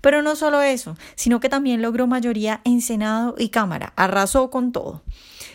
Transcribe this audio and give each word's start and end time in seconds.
Pero 0.00 0.22
no 0.22 0.34
solo 0.34 0.60
eso, 0.60 0.96
sino 1.14 1.38
que 1.38 1.48
también 1.48 1.82
logró 1.82 2.08
mayoría 2.08 2.62
en 2.64 2.82
Senado 2.82 3.36
y 3.38 3.50
Cámara, 3.50 3.92
arrasó 3.94 4.50
con 4.50 4.72
todo. 4.72 5.04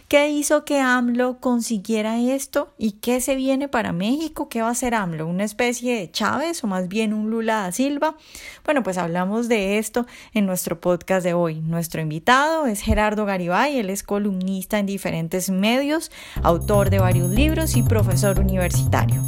¿Qué 0.07 0.29
hizo 0.29 0.65
que 0.65 0.79
AMLO 0.79 1.39
consiguiera 1.39 2.19
esto? 2.19 2.71
¿Y 2.77 2.91
qué 2.93 3.19
se 3.21 3.33
viene 3.33 3.67
para 3.67 3.91
México? 3.91 4.49
¿Qué 4.49 4.61
va 4.61 4.67
a 4.67 4.71
hacer 4.71 4.93
AMLO? 4.93 5.25
¿Una 5.25 5.43
especie 5.43 5.97
de 5.97 6.11
Chávez 6.11 6.63
o 6.63 6.67
más 6.67 6.87
bien 6.87 7.11
un 7.11 7.31
Lula 7.31 7.63
da 7.63 7.71
Silva? 7.71 8.15
Bueno, 8.63 8.83
pues 8.83 8.99
hablamos 8.99 9.47
de 9.49 9.79
esto 9.79 10.05
en 10.35 10.45
nuestro 10.45 10.79
podcast 10.79 11.25
de 11.25 11.33
hoy. 11.33 11.59
Nuestro 11.59 12.01
invitado 12.01 12.67
es 12.67 12.81
Gerardo 12.81 13.25
Garibay, 13.25 13.79
él 13.79 13.89
es 13.89 14.03
columnista 14.03 14.77
en 14.77 14.85
diferentes 14.85 15.49
medios, 15.49 16.11
autor 16.43 16.91
de 16.91 16.99
varios 16.99 17.31
libros 17.31 17.75
y 17.75 17.81
profesor 17.81 18.39
universitario. 18.39 19.23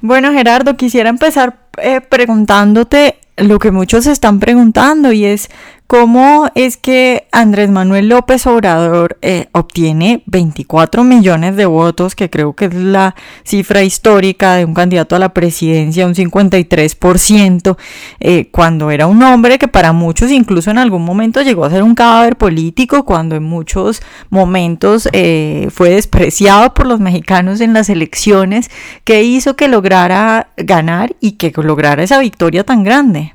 Bueno, 0.00 0.32
Gerardo, 0.32 0.74
quisiera 0.78 1.10
empezar 1.10 1.58
eh, 1.82 2.00
preguntándote 2.00 3.18
lo 3.36 3.58
que 3.58 3.70
muchos 3.70 4.06
están 4.06 4.38
preguntando 4.38 5.12
y 5.12 5.24
es 5.24 5.50
¿Cómo 5.86 6.48
es 6.54 6.78
que 6.78 7.28
Andrés 7.30 7.68
Manuel 7.68 8.08
López 8.08 8.46
Obrador 8.46 9.18
eh, 9.20 9.48
obtiene 9.52 10.22
24 10.24 11.04
millones 11.04 11.56
de 11.56 11.66
votos, 11.66 12.14
que 12.14 12.30
creo 12.30 12.54
que 12.54 12.64
es 12.64 12.74
la 12.74 13.14
cifra 13.44 13.82
histórica 13.82 14.54
de 14.54 14.64
un 14.64 14.72
candidato 14.72 15.14
a 15.14 15.18
la 15.18 15.34
presidencia, 15.34 16.06
un 16.06 16.14
53%, 16.14 17.76
eh, 18.20 18.48
cuando 18.50 18.90
era 18.90 19.06
un 19.06 19.22
hombre 19.22 19.58
que 19.58 19.68
para 19.68 19.92
muchos 19.92 20.30
incluso 20.30 20.70
en 20.70 20.78
algún 20.78 21.04
momento 21.04 21.42
llegó 21.42 21.66
a 21.66 21.70
ser 21.70 21.82
un 21.82 21.94
cadáver 21.94 22.36
político, 22.36 23.04
cuando 23.04 23.36
en 23.36 23.42
muchos 23.42 24.00
momentos 24.30 25.06
eh, 25.12 25.68
fue 25.70 25.90
despreciado 25.90 26.72
por 26.72 26.86
los 26.86 26.98
mexicanos 26.98 27.60
en 27.60 27.74
las 27.74 27.90
elecciones, 27.90 28.70
que 29.04 29.22
hizo 29.22 29.54
que 29.54 29.68
lograra 29.68 30.48
ganar 30.56 31.14
y 31.20 31.32
que 31.32 31.52
lograra 31.54 32.02
esa 32.02 32.18
victoria 32.20 32.64
tan 32.64 32.84
grande? 32.84 33.34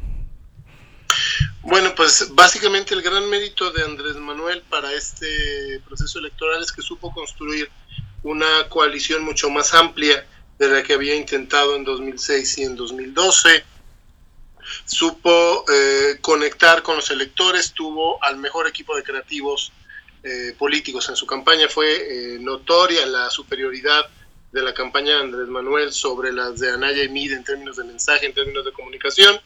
Bueno, 1.69 1.93
pues 1.93 2.33
básicamente 2.33 2.95
el 2.95 3.03
gran 3.03 3.29
mérito 3.29 3.71
de 3.71 3.83
Andrés 3.83 4.15
Manuel 4.15 4.63
para 4.71 4.91
este 4.91 5.79
proceso 5.85 6.17
electoral 6.17 6.63
es 6.63 6.71
que 6.71 6.81
supo 6.81 7.13
construir 7.13 7.69
una 8.23 8.67
coalición 8.69 9.23
mucho 9.23 9.51
más 9.51 9.75
amplia 9.75 10.25
de 10.57 10.67
la 10.67 10.81
que 10.81 10.93
había 10.93 11.13
intentado 11.13 11.75
en 11.75 11.83
2006 11.83 12.57
y 12.57 12.63
en 12.63 12.75
2012. 12.75 13.63
Supo 14.85 15.63
eh, 15.71 16.17
conectar 16.21 16.81
con 16.81 16.95
los 16.95 17.11
electores, 17.11 17.71
tuvo 17.71 18.17
al 18.23 18.37
mejor 18.37 18.67
equipo 18.67 18.95
de 18.95 19.03
creativos 19.03 19.71
eh, 20.23 20.55
políticos 20.57 21.07
en 21.09 21.15
su 21.15 21.27
campaña. 21.27 21.67
Fue 21.69 21.85
eh, 21.85 22.39
notoria 22.39 23.05
la 23.05 23.29
superioridad 23.29 24.09
de 24.51 24.63
la 24.63 24.73
campaña 24.73 25.15
de 25.15 25.21
Andrés 25.21 25.47
Manuel 25.47 25.93
sobre 25.93 26.31
las 26.31 26.59
de 26.59 26.71
Anaya 26.71 27.03
y 27.03 27.09
Mide 27.09 27.35
en 27.35 27.43
términos 27.43 27.77
de 27.77 27.83
mensaje, 27.83 28.25
en 28.25 28.33
términos 28.33 28.65
de 28.65 28.71
comunicación, 28.71 29.39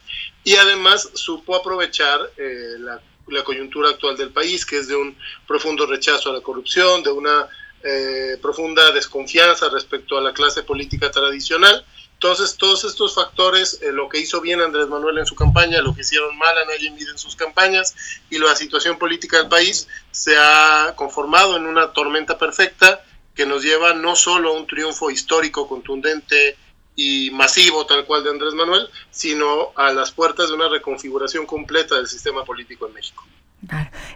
y 0.43 0.55
además 0.55 1.09
supo 1.13 1.55
aprovechar 1.55 2.21
eh, 2.37 2.75
la, 2.79 3.01
coyuntura 3.43 3.89
actual 3.89 4.15
del 4.15 4.29
país, 4.29 4.65
que 4.65 4.77
es 4.77 4.87
de 4.87 4.95
un 4.95 5.17
profundo 5.47 5.85
rechazo 5.85 6.29
a 6.29 6.33
la 6.33 6.41
corrupción, 6.41 7.03
de 7.03 7.11
una 7.11 7.47
eh, 7.83 8.37
profunda 8.41 8.91
desconfianza 8.91 9.69
respecto 9.69 10.17
a 10.17 10.21
la 10.21 10.33
clase 10.33 10.63
política 10.63 11.09
tradicional. 11.09 11.83
Entonces, 12.13 12.55
todos 12.55 12.85
estos 12.85 13.15
factores, 13.15 13.81
eh, 13.81 13.91
lo 13.91 14.07
que 14.07 14.19
hizo 14.19 14.39
bien 14.39 14.61
Andrés 14.61 14.87
Manuel 14.87 15.17
en 15.17 15.25
su 15.25 15.35
campaña, 15.35 15.81
lo 15.81 15.95
que 15.95 16.01
hicieron 16.01 16.37
mal 16.37 16.57
Anaya 16.57 16.87
y 16.87 16.91
Mide 16.91 17.11
en 17.11 17.17
sus 17.17 17.35
campañas, 17.35 17.95
y 18.29 18.37
la 18.37 18.55
situación 18.55 18.97
política 18.97 19.39
del 19.39 19.49
país, 19.49 19.87
se 20.11 20.37
ha 20.37 20.93
conformado 20.95 21.57
en 21.57 21.65
una 21.65 21.91
tormenta 21.91 22.37
perfecta 22.37 23.03
que 23.35 23.45
nos 23.45 23.63
lleva 23.63 23.93
no 23.93 24.15
solo 24.15 24.49
a 24.49 24.59
un 24.59 24.67
triunfo 24.67 25.09
histórico, 25.09 25.67
contundente 25.67 26.57
y 26.95 27.31
masivo, 27.31 27.85
tal 27.85 28.05
cual 28.05 28.23
de 28.23 28.29
Andrés 28.29 28.53
Manuel, 28.53 28.87
sino 29.09 29.71
a 29.75 29.91
las 29.91 30.11
puertas 30.11 30.49
de 30.49 30.55
una 30.55 30.69
reconfiguración 30.69 31.45
completa 31.45 31.95
del 31.95 32.07
sistema 32.07 32.43
político 32.43 32.87
en 32.87 32.93
México. 32.93 33.23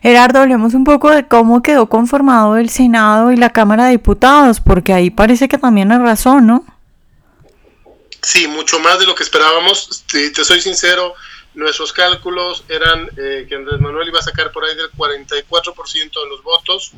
Gerardo, 0.01 0.39
hablemos 0.39 0.73
un 0.73 0.83
poco 0.83 1.09
de 1.09 1.27
cómo 1.27 1.61
quedó 1.61 1.88
conformado 1.88 2.57
el 2.57 2.69
Senado 2.69 3.31
y 3.31 3.38
la 3.38 3.51
Cámara 3.51 3.85
de 3.85 3.91
Diputados, 3.91 4.59
porque 4.59 4.94
ahí 4.94 5.09
parece 5.09 5.47
que 5.47 5.57
también 5.57 5.91
hay 5.91 6.00
razón, 6.00 6.47
¿no? 6.47 6.66
Sí, 8.22 8.47
mucho 8.47 8.79
más 8.79 9.00
de 9.00 9.06
lo 9.06 9.16
que 9.16 9.23
esperábamos. 9.23 10.06
te 10.11 10.44
soy 10.44 10.59
sincero, 10.59 11.13
nuestros 11.53 11.94
cálculos 11.94 12.66
eran 12.67 13.09
eh, 13.17 13.45
que 13.47 13.56
Andrés 13.56 13.79
Manuel 13.79 14.09
iba 14.09 14.19
a 14.19 14.23
sacar 14.23 14.51
por 14.51 14.66
ahí 14.66 14.75
del 14.75 14.91
44% 14.91 15.85
de 15.95 16.29
los 16.29 16.44
votos, 16.44 16.91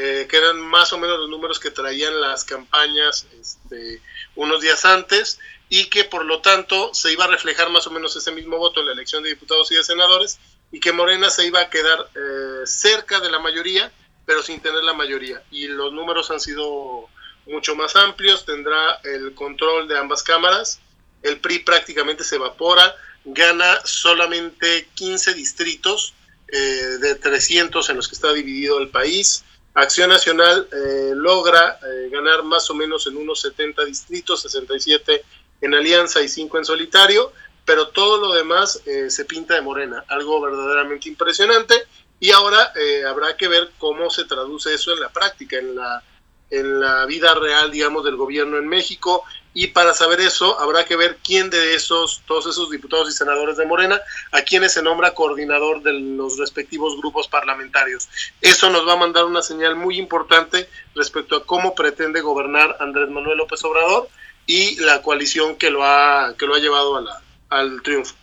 eh, 0.00 0.28
que 0.30 0.36
eran 0.36 0.60
más 0.60 0.92
o 0.92 0.98
menos 0.98 1.18
los 1.18 1.28
números 1.28 1.58
que 1.58 1.72
traían 1.72 2.20
las 2.20 2.44
campañas 2.44 3.26
este, 3.40 4.00
unos 4.36 4.60
días 4.60 4.84
antes 4.84 5.40
y 5.68 5.86
que 5.86 6.04
por 6.04 6.24
lo 6.24 6.40
tanto 6.40 6.94
se 6.94 7.12
iba 7.12 7.24
a 7.24 7.28
reflejar 7.28 7.68
más 7.70 7.84
o 7.88 7.90
menos 7.90 8.14
ese 8.14 8.30
mismo 8.30 8.58
voto 8.58 8.78
en 8.78 8.86
la 8.86 8.92
elección 8.92 9.24
de 9.24 9.30
diputados 9.30 9.72
y 9.72 9.74
de 9.74 9.82
senadores 9.82 10.38
y 10.70 10.78
que 10.78 10.92
Morena 10.92 11.30
se 11.30 11.46
iba 11.46 11.60
a 11.60 11.68
quedar 11.68 11.98
eh, 12.14 12.64
cerca 12.64 13.18
de 13.18 13.28
la 13.28 13.40
mayoría, 13.40 13.90
pero 14.24 14.40
sin 14.40 14.60
tener 14.60 14.84
la 14.84 14.92
mayoría. 14.92 15.42
Y 15.50 15.66
los 15.66 15.92
números 15.92 16.30
han 16.30 16.38
sido 16.38 17.08
mucho 17.46 17.74
más 17.74 17.96
amplios, 17.96 18.44
tendrá 18.44 19.00
el 19.02 19.34
control 19.34 19.88
de 19.88 19.98
ambas 19.98 20.22
cámaras, 20.22 20.78
el 21.24 21.40
PRI 21.40 21.58
prácticamente 21.60 22.22
se 22.22 22.36
evapora, 22.36 22.94
gana 23.24 23.80
solamente 23.84 24.86
15 24.94 25.34
distritos 25.34 26.14
eh, 26.46 26.98
de 27.00 27.16
300 27.16 27.90
en 27.90 27.96
los 27.96 28.06
que 28.06 28.14
está 28.14 28.32
dividido 28.32 28.78
el 28.78 28.90
país, 28.90 29.44
Acción 29.74 30.10
Nacional 30.10 30.68
eh, 30.72 31.12
logra 31.14 31.78
eh, 31.82 32.08
ganar 32.10 32.42
más 32.42 32.68
o 32.70 32.74
menos 32.74 33.06
en 33.06 33.16
unos 33.16 33.40
70 33.42 33.84
distritos, 33.84 34.42
67 34.42 35.24
en 35.60 35.74
alianza 35.74 36.20
y 36.20 36.28
5 36.28 36.58
en 36.58 36.64
solitario, 36.64 37.32
pero 37.64 37.88
todo 37.88 38.18
lo 38.18 38.32
demás 38.32 38.82
eh, 38.86 39.10
se 39.10 39.24
pinta 39.24 39.54
de 39.54 39.60
morena, 39.60 40.04
algo 40.08 40.40
verdaderamente 40.40 41.08
impresionante. 41.08 41.74
Y 42.20 42.32
ahora 42.32 42.72
habrá 43.08 43.36
que 43.36 43.46
ver 43.46 43.70
cómo 43.78 44.10
se 44.10 44.24
traduce 44.24 44.74
eso 44.74 44.92
en 44.92 44.98
la 44.98 45.08
práctica, 45.08 45.56
en 45.56 45.76
la, 45.76 46.02
en 46.50 46.80
la 46.80 47.06
vida 47.06 47.34
real, 47.34 47.70
digamos, 47.70 48.04
del 48.04 48.16
gobierno 48.16 48.58
en 48.58 48.68
México 48.68 49.24
y 49.54 49.68
para 49.68 49.92
saber 49.92 50.20
eso 50.20 50.58
habrá 50.60 50.84
que 50.84 50.94
ver 50.94 51.18
quién 51.24 51.50
de 51.50 51.74
esos, 51.74 52.22
todos 52.26 52.46
esos 52.46 52.70
diputados 52.70 53.08
y 53.08 53.12
senadores 53.12 53.56
de 53.56 53.66
Morena, 53.66 54.00
a 54.30 54.42
quienes 54.42 54.74
se 54.74 54.82
nombra 54.82 55.14
coordinador 55.14 55.82
de 55.82 55.94
los 55.94 56.38
respectivos 56.38 56.96
grupos 56.96 57.28
parlamentarios. 57.28 58.08
Eso 58.40 58.70
nos 58.70 58.86
va 58.86 58.92
a 58.92 58.98
mandar 58.98 59.24
una 59.24 59.42
señal 59.42 59.74
muy 59.74 59.98
importante 59.98 60.68
respecto 60.94 61.36
a 61.36 61.44
cómo 61.44 61.74
pretende 61.74 62.20
gobernar 62.20 62.76
Andrés 62.78 63.10
Manuel 63.10 63.38
López 63.38 63.64
Obrador 63.64 64.08
y 64.46 64.76
la 64.80 65.02
coalición 65.02 65.56
que 65.56 65.70
lo 65.70 65.84
ha, 65.84 66.34
que 66.38 66.46
lo 66.46 66.54
ha 66.54 66.58
llevado 66.58 66.96
a 66.96 67.22
al 67.50 67.82
triunfo. 67.82 68.14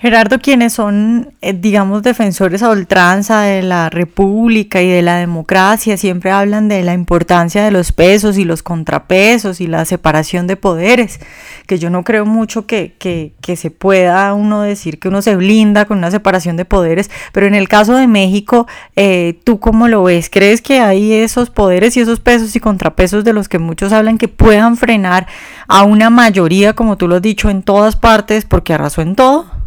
Gerardo, 0.00 0.38
quienes 0.38 0.72
son, 0.72 1.34
eh, 1.42 1.52
digamos, 1.52 2.02
defensores 2.02 2.62
a 2.62 2.70
ultranza 2.70 3.42
de 3.42 3.62
la 3.62 3.90
república 3.90 4.80
y 4.80 4.88
de 4.88 5.02
la 5.02 5.18
democracia, 5.18 5.98
siempre 5.98 6.30
hablan 6.30 6.68
de 6.68 6.82
la 6.82 6.94
importancia 6.94 7.62
de 7.62 7.70
los 7.70 7.92
pesos 7.92 8.38
y 8.38 8.44
los 8.44 8.62
contrapesos 8.62 9.60
y 9.60 9.66
la 9.66 9.84
separación 9.84 10.46
de 10.46 10.56
poderes, 10.56 11.20
que 11.66 11.78
yo 11.78 11.90
no 11.90 12.02
creo 12.02 12.24
mucho 12.24 12.64
que, 12.66 12.94
que, 12.98 13.56
se 13.56 13.70
pueda 13.70 14.32
uno 14.32 14.62
decir 14.62 14.98
que 14.98 15.08
uno 15.08 15.20
se 15.20 15.36
blinda 15.36 15.84
con 15.84 15.98
una 15.98 16.10
separación 16.10 16.56
de 16.56 16.64
poderes, 16.64 17.10
pero 17.32 17.46
en 17.46 17.54
el 17.54 17.68
caso 17.68 17.94
de 17.94 18.06
México, 18.06 18.66
eh, 18.96 19.38
¿tú 19.44 19.60
cómo 19.60 19.86
lo 19.86 20.04
ves? 20.04 20.30
¿Crees 20.30 20.62
que 20.62 20.80
hay 20.80 21.12
esos 21.12 21.50
poderes 21.50 21.94
y 21.98 22.00
esos 22.00 22.20
pesos 22.20 22.56
y 22.56 22.60
contrapesos 22.60 23.22
de 23.22 23.34
los 23.34 23.50
que 23.50 23.58
muchos 23.58 23.92
hablan 23.92 24.16
que 24.16 24.28
puedan 24.28 24.78
frenar 24.78 25.26
a 25.68 25.82
una 25.82 26.08
mayoría, 26.08 26.72
como 26.72 26.96
tú 26.96 27.06
lo 27.06 27.16
has 27.16 27.22
dicho, 27.22 27.50
en 27.50 27.62
todas 27.62 27.96
partes, 27.96 28.46
porque 28.46 28.72
arrasó 28.72 29.02
en 29.02 29.14
todo? 29.14 29.59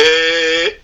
Eh, 0.00 0.80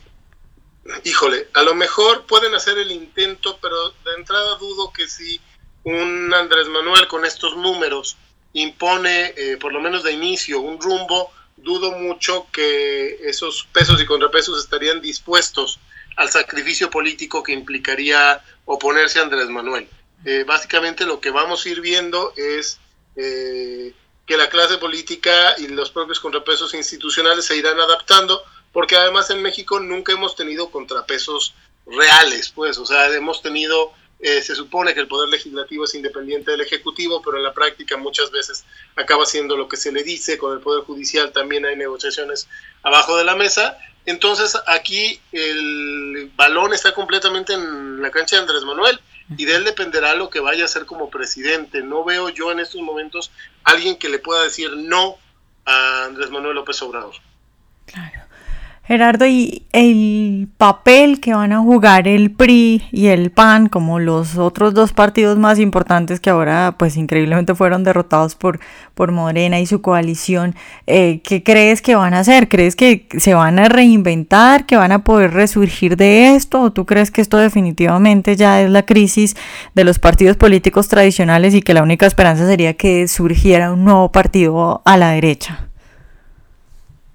híjole, 1.05 1.49
a 1.55 1.63
lo 1.63 1.77
mejor 1.77 2.27
pueden 2.27 2.53
hacer 2.57 2.79
el 2.79 2.91
intento, 2.91 3.59
pero 3.63 3.91
de 3.91 4.15
entrada 4.19 4.57
dudo 4.57 4.93
que 4.93 5.07
si 5.07 5.41
un 5.85 6.35
Andrés 6.35 6.67
Manuel 6.67 7.07
con 7.07 7.25
estos 7.25 7.57
números 7.57 8.17
impone, 8.55 9.33
eh, 9.37 9.57
por 9.57 9.73
lo 9.73 9.81
menos 9.81 10.03
de 10.03 10.11
inicio, 10.11 10.61
un 10.61 10.81
rumbo, 10.81 11.31
dudo 11.57 11.93
mucho 11.93 12.49
que 12.51 13.21
esos 13.29 13.69
pesos 13.73 14.01
y 14.01 14.07
contrapesos 14.07 14.59
estarían 14.59 15.01
dispuestos 15.01 15.79
al 16.17 16.29
sacrificio 16.31 16.91
político 16.91 17.45
que 17.45 17.53
implicaría 17.53 18.43
oponerse 18.65 19.21
a 19.21 19.23
Andrés 19.23 19.49
Manuel. 19.49 19.89
eh, 20.25 20.43
básicamente 20.45 21.05
lo 21.05 21.21
que 21.21 21.31
vamos 21.31 21.65
a 21.65 21.69
ir 21.69 21.81
viendo 21.83 22.33
es 22.37 22.81
eh, 23.15 23.93
que 24.27 24.37
la 24.37 24.49
clase 24.49 24.79
política 24.79 25.55
y 25.59 25.69
los 25.69 25.91
propios 25.91 26.19
contrapesos 26.19 26.73
institucionales 26.75 27.45
se 27.45 27.57
irán 27.57 27.79
adaptando, 27.79 28.43
porque 28.75 28.97
además 28.97 29.31
en 29.31 29.41
México 29.41 29.81
nunca 29.81 30.13
hemos 30.13 30.37
tenido 30.37 30.69
contrapesos 30.69 31.55
reales, 31.87 32.51
pues, 32.51 32.77
o 32.77 32.85
sea, 32.85 33.07
hemos 33.15 33.41
tenido, 33.41 33.93
eh, 34.19 34.43
se 34.43 34.57
supone 34.57 34.93
que 34.93 35.01
el 35.01 35.07
poder 35.07 35.29
legislativo 35.29 35.85
es 35.85 35.95
independiente 35.95 36.51
del 36.51 36.61
ejecutivo, 36.61 37.23
pero 37.23 37.37
en 37.37 37.45
la 37.45 37.55
práctica 37.55 37.97
muchas 37.97 38.33
veces 38.33 38.65
acaba 38.97 39.27
siendo 39.27 39.57
lo 39.57 39.69
que 39.69 39.77
se 39.77 39.93
le 39.93 40.03
dice, 40.03 40.37
con 40.37 40.53
el 40.53 40.61
poder 40.61 40.83
judicial 40.83 41.33
también 41.33 41.65
hay 41.65 41.77
negociaciones 41.77 42.49
abajo 42.83 43.17
de 43.17 43.25
la 43.25 43.37
mesa, 43.37 43.79
entonces 44.07 44.59
aquí 44.67 45.21
el 45.31 46.33
balón 46.35 46.75
está 46.75 46.93
completamente 46.93 47.55
en 47.55 48.03
la 48.03 48.11
cancha 48.11 48.37
de 48.37 48.43
Andrés 48.43 48.65
Manuel 48.65 49.01
y 49.39 49.45
de 49.45 49.55
él 49.55 49.65
dependerá 49.65 50.15
lo 50.15 50.29
que 50.29 50.41
vaya 50.41 50.63
a 50.63 50.67
hacer 50.67 50.85
como 50.85 51.09
presidente. 51.09 51.81
No 51.83 52.05
veo 52.05 52.29
yo 52.29 52.53
en 52.53 52.61
estos 52.61 52.83
momentos 52.83 53.31
alguien 53.63 53.97
que 53.97 54.11
le 54.11 54.19
pueda 54.19 54.43
decir 54.43 54.77
no 54.77 55.17
a 55.65 56.05
Andrés 56.05 56.29
Manuel 56.31 56.57
López 56.57 56.83
Obrador. 56.83 57.15
Claro. 57.87 58.24
Gerardo, 58.87 59.25
y 59.25 59.63
el 59.73 60.47
papel 60.59 61.19
que 61.19 61.33
van 61.33 61.53
a 61.55 61.61
jugar 61.61 62.07
el 62.07 62.31
PRI 62.31 62.83
y 62.93 63.07
el 63.07 63.31
PAN 63.31 63.71
como 63.71 63.99
los 63.99 64.37
otros 64.37 64.75
dos 64.75 64.93
partidos 64.93 65.39
más 65.39 65.59
importantes 65.59 66.21
que 66.21 66.29
ahora 66.29 66.75
pues 66.79 66.99
increíblemente 66.99 67.55
fueron 67.55 67.83
derrotados 67.83 68.35
por, 68.35 68.61
por 68.95 69.11
Morena 69.11 69.59
y 69.59 69.65
su 69.65 69.81
coalición, 69.81 70.55
eh, 70.87 71.23
¿qué 71.25 71.43
crees 71.43 71.81
que 71.81 71.95
van 71.95 72.13
a 72.13 72.19
hacer? 72.19 72.51
¿Crees 72.51 72.77
que 72.77 73.09
se 73.17 73.33
van 73.33 73.59
a 73.59 73.71
reinventar, 73.71 74.67
que 74.67 74.77
van 74.77 74.93
a 74.93 75.03
poder 75.03 75.33
resurgir 75.33 75.97
de 75.97 76.35
esto? 76.35 76.61
¿O 76.61 76.73
tú 76.73 76.85
crees 76.85 77.11
que 77.11 77.23
esto 77.23 77.39
definitivamente 77.39 78.37
ya 78.37 78.61
es 78.61 78.69
la 78.69 78.85
crisis 78.85 79.35
de 79.75 79.85
los 79.85 79.99
partidos 79.99 80.37
políticos 80.37 80.89
tradicionales 80.89 81.55
y 81.55 81.63
que 81.63 81.73
la 81.73 81.83
única 81.83 82.05
esperanza 82.05 82.47
sería 82.47 82.75
que 82.75 83.09
surgiera 83.09 83.73
un 83.73 83.87
nuevo 83.87 84.13
partido 84.13 84.83
a 84.85 84.99
la 84.99 85.13
derecha? 85.13 85.71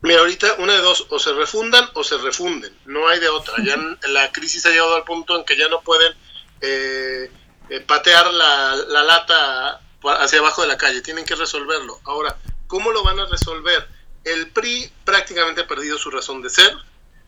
Mira, 0.01 0.19
ahorita 0.19 0.55
una 0.59 0.73
de 0.73 0.79
dos, 0.79 1.07
o 1.09 1.19
se 1.19 1.33
refundan 1.33 1.89
o 1.93 2.03
se 2.03 2.17
refunden, 2.17 2.73
no 2.85 3.07
hay 3.07 3.19
de 3.19 3.27
otra. 3.27 3.55
Ya 3.63 3.75
la 4.07 4.31
crisis 4.31 4.65
ha 4.65 4.69
llegado 4.69 4.95
al 4.95 5.03
punto 5.03 5.35
en 5.35 5.43
que 5.43 5.57
ya 5.57 5.67
no 5.67 5.81
pueden 5.81 6.13
eh, 6.61 7.29
eh, 7.69 7.79
patear 7.81 8.33
la, 8.33 8.75
la, 8.75 9.03
lata 9.03 9.81
hacia 10.21 10.39
abajo 10.39 10.61
de 10.61 10.69
la 10.69 10.77
calle, 10.77 11.01
tienen 11.01 11.25
que 11.25 11.35
resolverlo. 11.35 11.99
Ahora, 12.05 12.37
¿cómo 12.67 12.91
lo 12.91 13.03
van 13.03 13.19
a 13.19 13.25
resolver? 13.25 13.87
El 14.23 14.51
PRI 14.51 14.89
prácticamente 15.03 15.61
ha 15.61 15.67
perdido 15.67 15.97
su 15.97 16.09
razón 16.09 16.41
de 16.41 16.49
ser, 16.49 16.73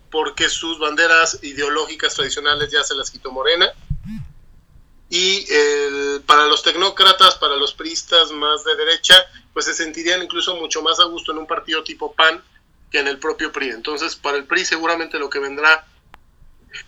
porque 0.10 0.48
sus 0.48 0.80
banderas 0.80 1.40
ideológicas 1.42 2.14
tradicionales 2.14 2.72
ya 2.72 2.84
se 2.84 2.96
las 2.96 3.12
quitó 3.12 3.32
Morena. 3.32 3.72
Y 5.10 5.46
para 6.26 6.46
los 6.46 6.64
tecnócratas, 6.64 7.36
para 7.36 7.58
los 7.58 7.74
priistas 7.74 8.32
más 8.32 8.64
de 8.64 8.76
derecha, 8.78 9.16
pues 9.54 9.66
se 9.66 9.74
sentirían 9.74 10.24
incluso 10.24 10.56
mucho 10.56 10.82
más 10.82 11.02
a 11.02 11.06
gusto 11.06 11.34
en 11.34 11.40
un 11.40 11.48
partido 11.48 11.84
tipo 11.84 12.14
PAN, 12.14 12.42
que 12.92 13.00
en 13.00 13.08
el 13.08 13.18
propio 13.18 13.52
PRI. 13.52 13.70
Entonces, 13.70 14.16
para 14.16 14.38
el 14.38 14.46
PRI 14.46 14.66
seguramente 14.66 15.18
lo 15.18 15.30
que 15.30 15.40
vendrá 15.40 15.86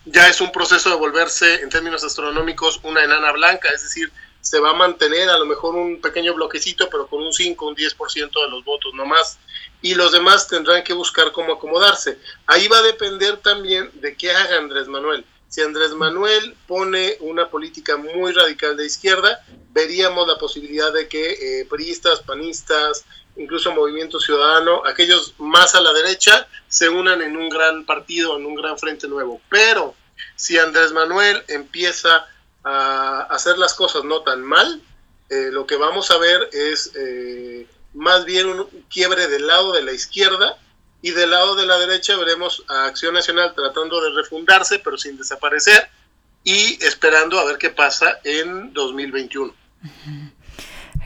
ya 0.04 0.28
es 0.28 0.40
un 0.40 0.52
proceso 0.52 0.90
de 0.90 0.96
volverse, 0.96 1.62
en 1.62 1.68
términos 1.68 2.04
astronómicos, 2.04 2.80
una 2.84 3.04
enana 3.04 3.32
blanca, 3.32 3.68
es 3.70 3.82
decir, 3.82 4.12
se 4.40 4.60
va 4.60 4.70
a 4.70 4.74
mantener 4.74 5.28
a 5.30 5.38
lo 5.38 5.46
mejor 5.46 5.74
un 5.74 6.00
pequeño 6.00 6.34
bloquecito, 6.34 6.88
pero 6.90 7.06
con 7.06 7.22
un 7.22 7.32
5, 7.32 7.66
un 7.66 7.74
10% 7.74 8.44
de 8.44 8.50
los 8.50 8.64
votos 8.64 8.92
no 8.94 9.06
más, 9.06 9.38
y 9.80 9.94
los 9.94 10.12
demás 10.12 10.48
tendrán 10.48 10.84
que 10.84 10.92
buscar 10.92 11.32
cómo 11.32 11.54
acomodarse. 11.54 12.18
Ahí 12.46 12.68
va 12.68 12.78
a 12.78 12.82
depender 12.82 13.38
también 13.38 13.90
de 13.94 14.16
qué 14.16 14.30
haga 14.30 14.58
Andrés 14.58 14.86
Manuel. 14.86 15.24
Si 15.54 15.62
Andrés 15.62 15.92
Manuel 15.92 16.56
pone 16.66 17.16
una 17.20 17.48
política 17.48 17.96
muy 17.96 18.32
radical 18.32 18.76
de 18.76 18.86
izquierda, 18.86 19.40
veríamos 19.70 20.26
la 20.26 20.36
posibilidad 20.36 20.92
de 20.92 21.06
que 21.06 21.60
eh, 21.60 21.64
priistas, 21.66 22.22
panistas, 22.22 23.04
incluso 23.36 23.72
Movimiento 23.72 24.18
Ciudadano, 24.18 24.84
aquellos 24.84 25.32
más 25.38 25.76
a 25.76 25.80
la 25.80 25.92
derecha, 25.92 26.48
se 26.66 26.88
unan 26.88 27.22
en 27.22 27.36
un 27.36 27.48
gran 27.50 27.86
partido, 27.86 28.36
en 28.36 28.46
un 28.46 28.56
gran 28.56 28.76
frente 28.80 29.06
nuevo. 29.06 29.40
Pero 29.48 29.94
si 30.34 30.58
Andrés 30.58 30.90
Manuel 30.90 31.44
empieza 31.46 32.26
a 32.64 33.20
hacer 33.30 33.56
las 33.56 33.74
cosas 33.74 34.02
no 34.02 34.22
tan 34.22 34.42
mal, 34.42 34.82
eh, 35.30 35.50
lo 35.52 35.68
que 35.68 35.76
vamos 35.76 36.10
a 36.10 36.18
ver 36.18 36.48
es 36.50 36.90
eh, 36.96 37.68
más 37.92 38.24
bien 38.24 38.48
un 38.48 38.66
quiebre 38.90 39.28
del 39.28 39.46
lado 39.46 39.72
de 39.72 39.84
la 39.84 39.92
izquierda 39.92 40.58
y 41.04 41.10
del 41.10 41.30
lado 41.30 41.54
de 41.54 41.66
la 41.66 41.76
derecha 41.76 42.16
veremos 42.16 42.64
a 42.66 42.86
Acción 42.86 43.12
Nacional 43.12 43.52
tratando 43.54 44.00
de 44.00 44.08
refundarse 44.14 44.78
pero 44.78 44.96
sin 44.96 45.18
desaparecer 45.18 45.90
y 46.42 46.82
esperando 46.82 47.38
a 47.38 47.44
ver 47.44 47.58
qué 47.58 47.68
pasa 47.68 48.20
en 48.24 48.72
2021. 48.72 49.54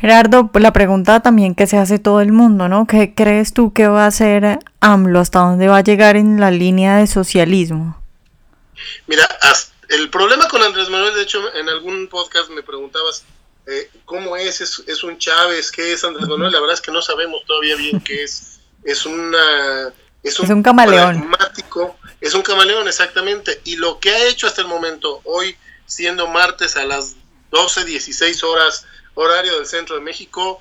Gerardo, 0.01 0.51
la 0.55 0.73
pregunta 0.73 1.19
también 1.19 1.57
que 1.57 1.67
se 1.67 1.79
hace 1.79 1.99
todo 1.99 2.21
el 2.21 2.31
mundo, 2.31 2.69
¿no? 2.69 2.87
¿Qué 2.87 3.13
crees 3.17 3.53
tú 3.53 3.73
que 3.73 3.89
va 3.89 4.05
a 4.05 4.07
hacer 4.07 4.61
AMLO? 4.79 5.19
¿Hasta 5.19 5.41
dónde 5.41 5.67
va 5.67 5.79
a 5.79 5.83
llegar 5.83 6.15
en 6.15 6.39
la 6.39 6.53
línea 6.53 6.99
de 6.99 7.09
socialismo? 7.09 8.01
Mira, 9.09 9.29
el 9.89 10.11
problema 10.11 10.47
con 10.47 10.63
Andrés 10.63 10.89
Manuel, 10.91 11.17
de 11.17 11.23
hecho, 11.23 11.41
en 11.55 11.69
algún 11.69 12.07
podcast 12.07 12.51
me 12.51 12.63
preguntabas 12.63 13.25
eh, 13.67 13.91
cómo 14.05 14.37
es? 14.37 14.61
es, 14.61 15.03
un 15.03 15.19
Chávez, 15.19 15.73
qué 15.73 15.93
es 15.93 16.05
Andrés 16.05 16.29
Manuel, 16.29 16.53
la 16.53 16.61
verdad 16.61 16.75
es 16.75 16.81
que 16.81 16.93
no 16.93 17.03
sabemos 17.03 17.43
todavía 17.45 17.75
bien 17.75 17.99
qué 18.01 18.23
es, 18.23 18.58
es 18.91 19.07
una... 19.07 19.93
Es 20.23 20.39
un, 20.41 20.63
camaleón. 20.63 21.31
Es 22.21 22.35
un 22.35 22.43
camaleón, 22.43 22.89
exactamente. 22.89 23.61
Y 23.65 23.77
lo 23.77 24.01
que 24.01 24.11
ha 24.11 24.27
hecho 24.27 24.47
hasta 24.47 24.63
el 24.63 24.67
momento, 24.67 25.21
hoy 25.25 25.57
siendo 25.87 26.27
martes 26.27 26.77
a 26.77 26.85
las 26.85 27.15
12, 27.51 27.85
16 27.85 28.43
horas 28.45 28.87
horario 29.15 29.57
del 29.57 29.67
centro 29.67 29.95
de 29.95 30.03
México, 30.03 30.61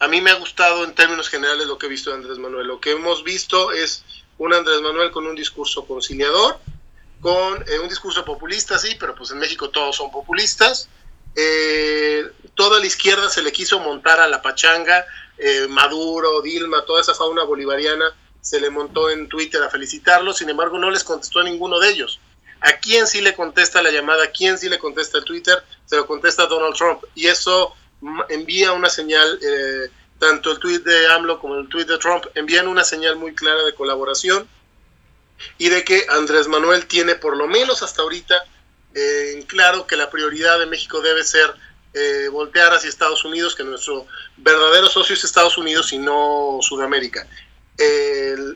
a 0.00 0.08
mí 0.08 0.20
me 0.20 0.30
ha 0.30 0.34
gustado 0.34 0.84
en 0.84 0.94
términos 0.94 1.28
generales 1.28 1.66
lo 1.66 1.78
que 1.78 1.86
he 1.86 1.88
visto 1.88 2.10
de 2.10 2.16
Andrés 2.16 2.38
Manuel. 2.38 2.66
Lo 2.66 2.80
que 2.80 2.92
hemos 2.92 3.22
visto 3.22 3.72
es 3.72 4.04
un 4.38 4.54
Andrés 4.54 4.80
Manuel 4.80 5.10
con 5.10 5.26
un 5.26 5.34
discurso 5.34 5.86
conciliador, 5.86 6.58
con 7.20 7.62
eh, 7.68 7.78
un 7.80 7.88
discurso 7.88 8.24
populista, 8.24 8.78
sí, 8.78 8.96
pero 8.98 9.14
pues 9.14 9.30
en 9.30 9.38
México 9.38 9.70
todos 9.70 9.96
son 9.96 10.10
populistas. 10.10 10.88
Eh, 11.34 12.30
toda 12.54 12.80
la 12.80 12.86
izquierda 12.86 13.28
se 13.28 13.42
le 13.42 13.52
quiso 13.52 13.80
montar 13.80 14.20
a 14.20 14.28
la 14.28 14.42
pachanga, 14.42 15.04
eh, 15.38 15.66
Maduro, 15.68 16.40
Dilma, 16.42 16.84
toda 16.84 17.00
esa 17.00 17.14
fauna 17.14 17.44
bolivariana 17.44 18.14
se 18.40 18.60
le 18.60 18.70
montó 18.70 19.10
en 19.10 19.28
Twitter 19.28 19.62
a 19.62 19.70
felicitarlo, 19.70 20.32
sin 20.32 20.48
embargo 20.48 20.78
no 20.78 20.90
les 20.90 21.04
contestó 21.04 21.40
a 21.40 21.44
ninguno 21.44 21.78
de 21.78 21.90
ellos. 21.90 22.20
¿A 22.60 22.72
quién 22.72 23.06
sí 23.06 23.20
le 23.20 23.34
contesta 23.34 23.82
la 23.82 23.90
llamada? 23.90 24.24
¿A 24.24 24.30
quién 24.30 24.58
sí 24.58 24.68
le 24.68 24.78
contesta 24.78 25.18
el 25.18 25.24
Twitter? 25.24 25.62
Se 25.86 25.96
lo 25.96 26.06
contesta 26.06 26.46
Donald 26.46 26.74
Trump. 26.74 27.04
Y 27.14 27.26
eso 27.26 27.74
envía 28.28 28.72
una 28.72 28.88
señal, 28.88 29.38
eh, 29.42 29.90
tanto 30.18 30.50
el 30.50 30.58
tweet 30.58 30.80
de 30.80 31.06
AMLO 31.08 31.38
como 31.40 31.56
el 31.56 31.68
tweet 31.68 31.84
de 31.84 31.98
Trump 31.98 32.24
envían 32.34 32.66
una 32.66 32.84
señal 32.84 33.16
muy 33.16 33.34
clara 33.34 33.62
de 33.62 33.74
colaboración 33.74 34.48
y 35.56 35.68
de 35.68 35.84
que 35.84 36.06
Andrés 36.08 36.48
Manuel 36.48 36.86
tiene 36.86 37.14
por 37.14 37.36
lo 37.36 37.46
menos 37.46 37.82
hasta 37.82 38.02
ahorita 38.02 38.34
eh, 38.94 39.44
claro 39.46 39.86
que 39.86 39.96
la 39.96 40.10
prioridad 40.10 40.58
de 40.58 40.66
México 40.66 41.00
debe 41.00 41.22
ser 41.22 41.54
eh, 41.98 42.28
voltear 42.28 42.72
hacia 42.72 42.88
Estados 42.88 43.24
Unidos, 43.24 43.54
que 43.54 43.64
nuestro 43.64 44.06
verdadero 44.36 44.88
socio 44.88 45.14
es 45.14 45.24
Estados 45.24 45.58
Unidos 45.58 45.92
y 45.92 45.98
no 45.98 46.58
Sudamérica. 46.60 47.26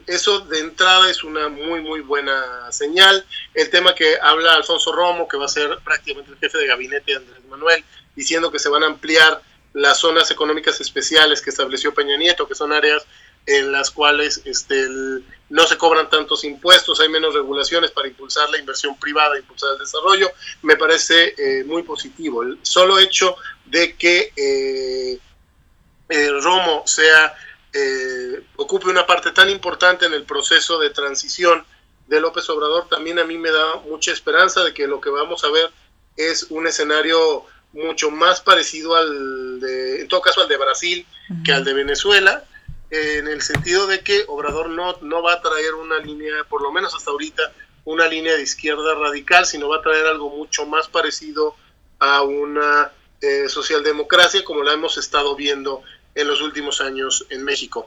eso 0.07 0.41
de 0.41 0.59
entrada 0.59 1.09
es 1.11 1.23
una 1.25 1.49
muy, 1.49 1.81
muy 1.81 2.01
buena 2.01 2.71
señal. 2.71 3.25
El 3.55 3.71
tema 3.71 3.95
que 3.95 4.17
habla 4.21 4.55
Alfonso 4.55 4.93
Romo, 4.93 5.29
que 5.29 5.37
va 5.37 5.47
a 5.47 5.49
ser 5.49 5.79
prácticamente 5.85 6.33
el 6.33 6.39
jefe 6.39 6.59
de 6.59 6.67
gabinete 6.67 7.13
de 7.13 7.17
Andrés 7.19 7.45
Manuel, 7.49 7.85
diciendo 8.15 8.51
que 8.51 8.59
se 8.59 8.69
van 8.69 8.83
a 8.83 8.87
ampliar 8.87 9.43
las 9.73 9.99
zonas 9.99 10.31
económicas 10.31 10.81
especiales 10.81 11.41
que 11.41 11.51
estableció 11.51 11.95
Peña 11.95 12.17
Nieto, 12.17 12.47
que 12.47 12.55
son 12.55 12.73
áreas 12.73 13.05
en 13.47 13.73
las 13.73 13.91
cuales 13.91 14.43
este, 14.45 14.87
no 15.53 15.67
se 15.67 15.77
cobran 15.77 16.09
tantos 16.09 16.45
impuestos, 16.45 16.99
hay 17.01 17.11
menos 17.11 17.35
regulaciones 17.35 17.91
para 17.91 18.09
impulsar 18.09 18.49
la 18.49 18.59
inversión 18.59 18.99
privada, 18.99 19.39
impulsar 19.39 19.75
el 19.75 19.81
desarrollo, 19.81 20.31
me 20.63 20.77
parece 20.77 21.35
eh, 21.37 21.63
muy 21.65 21.83
positivo. 21.83 22.43
El 22.43 22.59
solo 22.63 22.99
hecho 22.99 23.37
de 23.67 23.95
que 23.95 24.33
eh, 24.35 25.21
Romo 26.41 26.85
sea 26.87 27.35
eh, 27.71 28.43
ocupe 28.57 28.89
una 28.89 29.07
parte 29.07 29.33
tan 29.33 29.51
importante 29.51 30.07
en 30.07 30.15
el 30.15 30.25
proceso 30.25 30.79
de 30.79 30.89
transición 30.89 31.67
de 32.07 32.21
López 32.21 32.49
Obrador 32.49 32.89
también 32.89 33.19
a 33.19 33.25
mí 33.25 33.37
me 33.37 33.51
da 33.51 33.77
mucha 33.87 34.11
esperanza 34.11 34.65
de 34.65 34.73
que 34.73 34.87
lo 34.87 35.03
que 35.03 35.11
vamos 35.11 35.45
a 35.45 35.51
ver 35.51 35.71
es 36.17 36.45
un 36.45 36.67
escenario 36.67 37.45
mucho 37.75 38.11
más 38.11 38.41
parecido 38.41 38.97
al 38.97 39.61
de, 39.61 40.01
en 40.01 40.09
todo 40.09 40.23
caso 40.23 40.41
al 40.41 40.49
de 40.49 40.57
Brasil 40.57 41.07
que 41.45 41.53
al 41.53 41.65
de 41.65 41.75
Venezuela, 41.75 42.43
en 42.93 43.27
el 43.27 43.41
sentido 43.41 43.87
de 43.87 44.01
que 44.01 44.25
Obrador 44.29 44.69
no, 44.69 44.99
no 45.01 45.23
va 45.23 45.33
a 45.33 45.41
traer 45.41 45.75
una 45.75 45.99
línea, 45.99 46.45
por 46.45 46.61
lo 46.61 46.71
menos 46.71 46.95
hasta 46.95 47.11
ahorita, 47.11 47.51
una 47.85 48.07
línea 48.07 48.35
de 48.35 48.43
izquierda 48.43 48.95
radical, 48.95 49.47
sino 49.47 49.71
va 49.71 49.79
a 49.79 49.83
traer 49.83 50.07
algo 50.07 50.29
mucho 50.29 50.67
más 50.67 50.89
parecido 50.89 51.57
a 51.99 52.21
una 52.21 52.93
eh, 53.23 53.49
socialdemocracia 53.49 54.45
como 54.45 54.63
la 54.63 54.75
hemos 54.75 54.99
estado 54.99 55.35
viendo 55.35 55.83
en 56.15 56.29
los 56.29 56.43
últimos 56.43 56.83
años 56.83 57.27
en 57.31 57.45
México. 57.45 57.87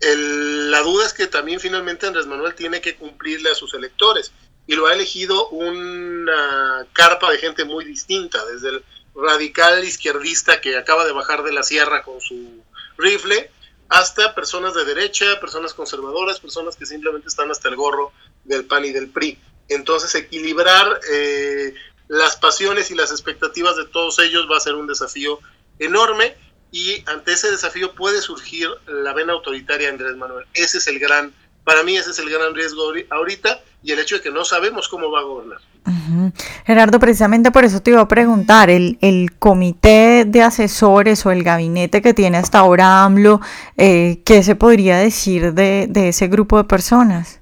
la 0.00 0.80
duda 0.82 1.04
es 1.06 1.12
que 1.12 1.26
también 1.26 1.58
finalmente 1.58 2.06
Andrés 2.06 2.26
Manuel 2.26 2.54
tiene 2.54 2.80
que 2.80 2.94
cumplirle 2.94 3.50
a 3.50 3.54
sus 3.56 3.74
electores 3.74 4.32
y 4.68 4.76
lo 4.76 4.86
ha 4.86 4.94
elegido 4.94 5.48
una 5.48 6.86
carpa 6.92 7.32
de 7.32 7.38
gente 7.38 7.64
muy 7.64 7.84
distinta, 7.84 8.44
desde 8.46 8.68
el 8.68 8.84
radical 9.16 9.82
izquierdista 9.82 10.60
que 10.60 10.76
acaba 10.76 11.04
de 11.04 11.12
bajar 11.12 11.42
de 11.42 11.52
la 11.52 11.64
sierra 11.64 12.04
con 12.04 12.20
su 12.20 12.62
rifle, 12.96 13.50
hasta 13.88 14.34
personas 14.34 14.74
de 14.74 14.84
derecha, 14.84 15.24
personas 15.40 15.74
conservadoras, 15.74 16.40
personas 16.40 16.76
que 16.76 16.86
simplemente 16.86 17.28
están 17.28 17.50
hasta 17.50 17.68
el 17.68 17.76
gorro 17.76 18.12
del 18.44 18.64
PAN 18.64 18.84
y 18.84 18.92
del 18.92 19.08
PRI. 19.08 19.38
Entonces, 19.68 20.14
equilibrar 20.14 21.00
eh, 21.10 21.74
las 22.08 22.36
pasiones 22.36 22.90
y 22.90 22.94
las 22.94 23.10
expectativas 23.10 23.76
de 23.76 23.86
todos 23.86 24.18
ellos 24.18 24.46
va 24.50 24.56
a 24.56 24.60
ser 24.60 24.74
un 24.74 24.86
desafío 24.86 25.38
enorme 25.78 26.34
y 26.70 27.02
ante 27.06 27.32
ese 27.32 27.50
desafío 27.50 27.94
puede 27.94 28.20
surgir 28.20 28.68
la 28.86 29.12
vena 29.12 29.32
autoritaria 29.32 29.86
de 29.86 29.92
Andrés 29.92 30.16
Manuel. 30.16 30.44
Ese 30.54 30.78
es 30.78 30.86
el 30.88 30.98
gran, 30.98 31.32
para 31.62 31.82
mí 31.82 31.96
ese 31.96 32.10
es 32.10 32.18
el 32.18 32.28
gran 32.28 32.54
riesgo 32.54 32.92
ahorita 33.10 33.60
y 33.82 33.92
el 33.92 34.00
hecho 34.00 34.16
de 34.16 34.22
que 34.22 34.30
no 34.30 34.44
sabemos 34.44 34.88
cómo 34.88 35.10
va 35.10 35.20
a 35.20 35.22
gobernar. 35.22 35.60
Gerardo, 36.66 36.98
precisamente 36.98 37.50
por 37.50 37.64
eso 37.64 37.80
te 37.80 37.90
iba 37.90 38.00
a 38.00 38.08
preguntar, 38.08 38.70
el, 38.70 38.98
el, 39.00 39.32
comité 39.38 40.03
de 40.26 40.42
asesores 40.42 41.24
o 41.26 41.30
el 41.30 41.42
gabinete 41.42 42.02
que 42.02 42.14
tiene 42.14 42.38
hasta 42.38 42.58
ahora 42.58 43.04
AMLO, 43.04 43.40
eh, 43.76 44.22
¿qué 44.24 44.42
se 44.42 44.56
podría 44.56 44.98
decir 44.98 45.52
de, 45.52 45.86
de, 45.88 46.08
ese 46.08 46.28
grupo 46.28 46.58
de 46.58 46.64
personas? 46.64 47.40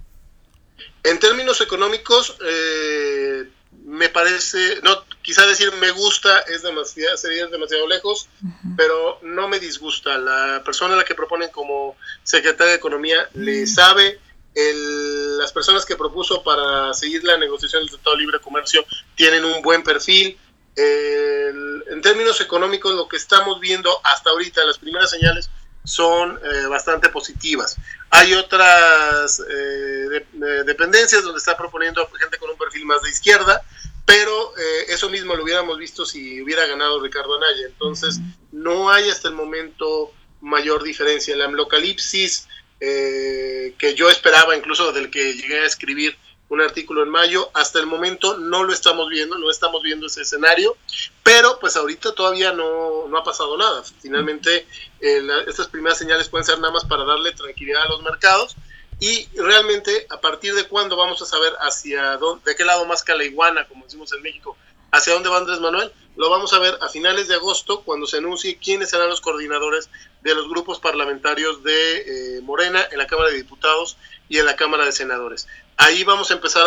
En 1.05 1.19
términos 1.19 1.61
económicos, 1.61 2.37
eh, 2.47 3.45
me 3.87 4.09
parece, 4.09 4.81
no, 4.83 5.05
quizá 5.23 5.47
decir 5.47 5.73
me 5.81 5.91
gusta 5.91 6.41
es 6.41 6.63
demasiado, 6.63 7.17
sería 7.17 7.47
demasiado 7.47 7.87
lejos, 7.87 8.29
pero 8.77 9.19
no 9.23 9.49
me 9.49 9.59
disgusta. 9.61 10.19
La 10.19 10.63
persona 10.65 10.95
a 10.95 10.97
la 10.97 11.05
que 11.05 11.15
proponen 11.15 11.51
como 11.51 11.97
secretaria 12.23 12.73
de 12.73 12.79
Economía 12.79 13.29
le 13.35 13.67
sabe, 13.67 14.19
el, 14.55 15.39
las 15.39 15.53
personas 15.53 15.85
que 15.87 15.97
propuso 15.97 16.43
para 16.43 16.93
seguir 16.95 17.25
la 17.25 17.39
negociación 17.39 17.83
del 17.83 17.91
Tratado 17.91 18.17
de 18.17 18.23
Libre 18.23 18.41
Comercio 18.41 18.85
tienen 19.15 19.45
un 19.45 19.63
buen 19.63 19.83
perfil. 19.83 20.39
El, 20.77 21.72
en 21.93 22.01
términos 22.01 22.41
económicos, 22.41 22.95
lo 22.95 23.07
que 23.07 23.17
estamos 23.17 23.61
viendo 23.61 23.91
hasta 24.05 24.31
ahorita, 24.31 24.65
las 24.65 24.79
primeras 24.79 25.11
señales 25.11 25.51
son 25.85 26.39
eh, 26.43 26.67
bastante 26.67 27.09
positivas. 27.09 27.77
Hay 28.11 28.35
otras 28.35 29.43
eh, 29.49 30.25
dependencias 30.65 31.23
donde 31.23 31.39
está 31.39 31.57
proponiendo 31.57 32.09
gente 32.19 32.39
con 32.39 32.51
un 32.51 32.57
perfil 32.57 32.87
más 32.87 33.03
de 33.03 33.11
izquierda, 33.11 33.63
pero 34.07 34.57
eh, 34.57 34.87
eso 34.89 35.11
mismo 35.11 35.35
lo 35.35 35.45
hubiéramos 35.45 35.79
visto 35.79 36.05
si 36.07 36.41
hubiera 36.41 36.67
ganado 36.67 37.01
Ricardo 37.01 37.37
Anaya. 37.37 37.67
Entonces, 37.67 38.21
no 38.51 38.91
hay 38.91 39.11
hasta 39.11 39.29
el 39.29 39.35
momento 39.35 40.13
mayor 40.41 40.83
diferencia. 40.83 41.37
La 41.37 41.45
amlocalipsis 41.45 42.49
eh, 42.81 43.75
que 43.79 43.95
yo 43.95 44.11
esperaba, 44.11 44.57
incluso 44.57 44.93
del 44.93 45.11
que 45.11 45.35
llegué 45.35 45.61
a 45.61 45.67
escribir 45.67 46.17
un 46.53 46.61
artículo 46.61 47.03
en 47.03 47.09
mayo, 47.09 47.51
hasta 47.55 47.79
el 47.79 47.87
momento 47.87 48.37
no 48.37 48.63
lo 48.63 48.75
estamos 48.75 49.09
viendo, 49.09 49.39
no 49.39 49.51
estamos 49.51 49.83
viendo 49.83 50.07
ese 50.07 50.21
escenario, 50.21 50.77
pero 51.23 51.59
pues 51.59 51.77
ahorita 51.77 52.15
todavía 52.15 52.53
no, 52.53 53.09
no 53.09 53.17
ha 53.17 53.25
pasado 53.25 53.57
nada. 53.57 53.83
Finalmente, 54.03 54.67
eh, 55.01 55.27
estas 55.47 55.69
primeras 55.69 55.97
señales 55.97 56.29
pueden 56.29 56.45
ser 56.45 56.59
nada 56.59 56.75
más 56.75 56.85
para 56.85 57.05
darle 57.05 57.33
tranquilidad 57.33 57.85
a 57.85 57.89
los 57.89 58.03
mercados 58.03 58.55
y 59.01 59.27
realmente, 59.35 60.07
¿a 60.11 60.21
partir 60.21 60.55
de 60.55 60.65
cuándo 60.65 60.95
vamos 60.95 61.23
a 61.23 61.25
saber 61.25 61.55
hacia 61.61 62.19
dónde, 62.19 62.51
de 62.51 62.55
qué 62.55 62.67
lado 62.67 62.85
más 62.85 63.03
calaiguana, 63.03 63.67
como 63.67 63.87
decimos 63.87 64.13
en 64.13 64.21
México, 64.21 64.55
hacia 64.91 65.15
dónde 65.15 65.31
va 65.31 65.39
Andrés 65.39 65.59
Manuel? 65.59 65.91
Lo 66.17 66.29
vamos 66.29 66.53
a 66.53 66.59
ver 66.59 66.77
a 66.83 66.91
finales 66.91 67.29
de 67.29 67.35
agosto, 67.37 67.81
cuando 67.81 68.07
se 68.07 68.19
anuncie 68.19 68.59
quiénes 68.59 68.91
serán 68.91 69.09
los 69.09 69.23
coordinadores 69.23 69.89
de 70.21 70.35
los 70.35 70.47
grupos 70.51 70.81
parlamentarios 70.81 71.63
de 71.63 72.37
eh, 72.37 72.41
Morena 72.43 72.87
en 72.91 72.99
la 72.99 73.07
Cámara 73.07 73.31
de 73.31 73.39
Diputados 73.39 73.97
y 74.29 74.39
en 74.39 74.45
la 74.45 74.55
Cámara 74.55 74.85
de 74.85 74.93
Senadores. 74.93 75.49
Ahí 75.85 76.05
vamos 76.05 76.31
a 76.31 76.35
empezar 76.35 76.65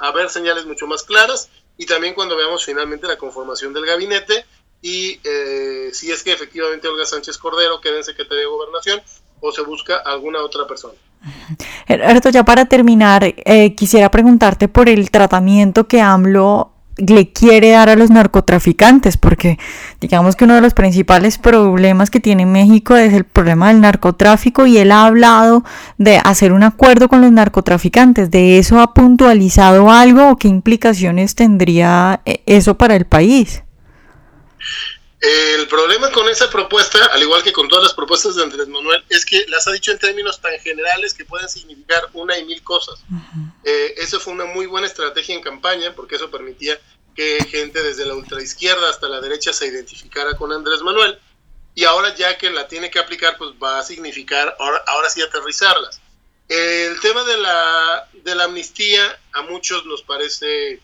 a, 0.00 0.10
ver 0.12 0.28
señales 0.28 0.66
mucho 0.66 0.88
más 0.88 1.04
claras 1.04 1.48
y 1.76 1.86
también 1.86 2.14
cuando 2.14 2.36
veamos 2.36 2.64
finalmente 2.64 3.06
la 3.06 3.16
conformación 3.16 3.72
del 3.72 3.86
gabinete 3.86 4.44
y 4.82 5.20
eh, 5.22 5.90
si 5.92 6.10
es 6.10 6.24
que 6.24 6.32
efectivamente 6.32 6.88
Olga 6.88 7.06
Sánchez 7.06 7.38
Cordero 7.38 7.80
queda 7.80 7.98
en 7.98 8.04
Secretaría 8.04 8.40
de 8.40 8.46
Gobernación 8.46 9.00
o 9.40 9.52
se 9.52 9.62
busca 9.62 9.98
alguna 9.98 10.42
otra 10.42 10.66
persona. 10.66 10.94
Gerardo, 11.86 12.30
ya 12.30 12.44
para 12.44 12.64
terminar, 12.64 13.22
eh, 13.24 13.74
quisiera 13.76 14.10
preguntarte 14.10 14.66
por 14.66 14.88
el 14.88 15.10
tratamiento 15.12 15.86
que 15.86 16.00
AMLO 16.00 16.72
le 16.96 17.30
quiere 17.30 17.70
dar 17.70 17.88
a 17.88 17.96
los 17.96 18.10
narcotraficantes, 18.10 19.16
porque 19.16 19.58
digamos 20.00 20.34
que 20.34 20.44
uno 20.44 20.54
de 20.54 20.60
los 20.60 20.74
principales 20.74 21.38
problemas 21.38 22.10
que 22.10 22.20
tiene 22.20 22.46
México 22.46 22.96
es 22.96 23.12
el 23.12 23.24
problema 23.24 23.68
del 23.68 23.80
narcotráfico 23.80 24.66
y 24.66 24.78
él 24.78 24.92
ha 24.92 25.06
hablado 25.06 25.64
de 25.98 26.18
hacer 26.18 26.52
un 26.52 26.62
acuerdo 26.62 27.08
con 27.08 27.20
los 27.20 27.32
narcotraficantes. 27.32 28.30
¿De 28.30 28.58
eso 28.58 28.80
ha 28.80 28.94
puntualizado 28.94 29.90
algo 29.90 30.30
o 30.30 30.36
qué 30.36 30.48
implicaciones 30.48 31.34
tendría 31.34 32.20
eh, 32.24 32.42
eso 32.46 32.78
para 32.78 32.96
el 32.96 33.04
país? 33.04 33.62
El 35.26 35.66
problema 35.66 36.12
con 36.12 36.28
esa 36.28 36.48
propuesta, 36.48 37.04
al 37.06 37.20
igual 37.20 37.42
que 37.42 37.52
con 37.52 37.66
todas 37.66 37.82
las 37.82 37.94
propuestas 37.94 38.36
de 38.36 38.44
Andrés 38.44 38.68
Manuel, 38.68 39.04
es 39.08 39.26
que 39.26 39.44
las 39.48 39.66
ha 39.66 39.72
dicho 39.72 39.90
en 39.90 39.98
términos 39.98 40.40
tan 40.40 40.56
generales 40.60 41.14
que 41.14 41.24
pueden 41.24 41.48
significar 41.48 42.08
una 42.12 42.38
y 42.38 42.44
mil 42.44 42.62
cosas. 42.62 43.02
Eh, 43.64 43.94
eso 43.96 44.20
fue 44.20 44.34
una 44.34 44.44
muy 44.44 44.66
buena 44.66 44.86
estrategia 44.86 45.34
en 45.34 45.40
campaña 45.40 45.92
porque 45.96 46.14
eso 46.14 46.30
permitía 46.30 46.78
que 47.16 47.44
gente 47.50 47.82
desde 47.82 48.06
la 48.06 48.14
ultraizquierda 48.14 48.88
hasta 48.88 49.08
la 49.08 49.20
derecha 49.20 49.52
se 49.52 49.66
identificara 49.66 50.36
con 50.36 50.52
Andrés 50.52 50.80
Manuel. 50.82 51.18
Y 51.74 51.82
ahora 51.82 52.14
ya 52.14 52.38
que 52.38 52.48
la 52.50 52.68
tiene 52.68 52.88
que 52.88 53.00
aplicar, 53.00 53.36
pues 53.36 53.50
va 53.60 53.80
a 53.80 53.82
significar 53.82 54.54
ahora, 54.60 54.84
ahora 54.86 55.10
sí 55.10 55.22
aterrizarlas. 55.22 56.00
El 56.48 57.00
tema 57.00 57.24
de 57.24 57.36
la, 57.38 58.08
de 58.12 58.34
la 58.36 58.44
amnistía 58.44 59.18
a 59.32 59.42
muchos 59.42 59.84
nos 59.86 60.02
parece 60.02 60.80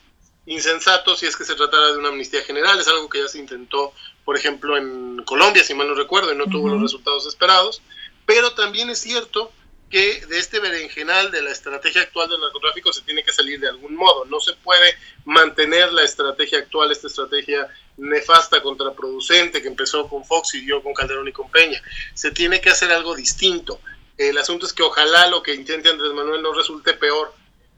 insensato 0.47 1.15
si 1.15 1.27
es 1.27 1.37
que 1.37 1.45
se 1.45 1.55
tratara 1.55 1.93
de 1.93 1.99
una 1.99 2.09
amnistía 2.09 2.43
general, 2.43 2.81
es 2.81 2.89
algo 2.89 3.09
que 3.09 3.21
ya 3.21 3.29
se 3.29 3.39
intentó 3.39 3.93
por 4.25 4.37
ejemplo, 4.37 4.77
en 4.77 5.23
Colombia, 5.25 5.65
si 5.65 5.75
mal 5.75 5.89
no 5.89 5.95
recuerdo, 5.95 6.33
y 6.33 6.37
no 6.37 6.47
tuvo 6.47 6.69
los 6.69 6.83
resultados 6.83 7.27
esperados. 7.27 7.83
Pero 8.25 8.53
también 8.53 8.89
es 8.91 8.99
cierto 8.99 9.51
que 9.91 10.25
de 10.27 10.39
este 10.39 10.59
berenjenal 10.59 11.31
de 11.31 11.43
la 11.43 11.51
estrategia 11.51 12.03
actual 12.03 12.31
del 12.31 12.41
narcotráfico 12.41 12.93
se 12.93 13.03
tiene 13.03 13.25
que 13.25 13.33
salir 13.33 13.61
de 13.61 13.69
algún 13.69 13.95
modo. 13.95 14.25
No 14.27 14.41
se 14.41 14.55
puede 14.55 14.97
mantener 15.25 15.93
la 15.93 16.05
estrategia 16.05 16.61
actual, 16.61 16.93
esta 16.93 17.09
estrategia 17.09 17.69
nefasta, 17.97 18.63
contraproducente, 18.63 19.61
que 19.61 19.69
empezó 19.69 20.09
con 20.09 20.25
Fox 20.25 20.55
y 20.55 20.65
dio 20.65 20.83
con 20.83 20.95
Calderón 20.95 21.29
y 21.29 21.33
con 21.33 21.51
Peña. 21.51 21.83
Se 22.15 22.31
tiene 22.31 22.61
que 22.61 22.71
hacer 22.71 22.93
algo 22.93 23.15
distinto. 23.15 23.81
El 24.17 24.39
asunto 24.39 24.67
es 24.67 24.73
que 24.73 24.83
ojalá 24.83 25.27
lo 25.27 25.43
que 25.43 25.55
intente 25.55 25.91
Andrés 25.91 26.13
Manuel 26.13 26.43
no 26.43 26.53
resulte 26.53 26.95
peor 26.95 27.35